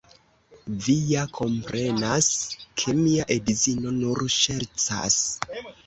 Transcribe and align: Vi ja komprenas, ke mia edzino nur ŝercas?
Vi 0.85 0.95
ja 1.09 1.25
komprenas, 1.41 2.31
ke 2.83 2.97
mia 3.03 3.31
edzino 3.39 3.97
nur 4.03 4.27
ŝercas? 4.41 5.25